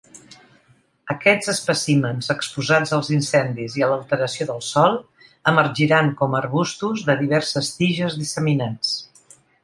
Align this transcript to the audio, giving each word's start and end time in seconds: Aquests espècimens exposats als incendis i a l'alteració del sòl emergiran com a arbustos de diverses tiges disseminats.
Aquests 1.13 1.49
espècimens 1.51 2.29
exposats 2.33 2.93
als 2.97 3.11
incendis 3.17 3.75
i 3.81 3.85
a 3.85 3.89
l'alteració 3.91 4.47
del 4.51 4.63
sòl 4.69 4.97
emergiran 5.51 6.09
com 6.23 6.33
a 6.35 6.39
arbustos 6.39 7.03
de 7.11 7.17
diverses 7.21 7.69
tiges 7.83 8.17
disseminats. 8.23 8.95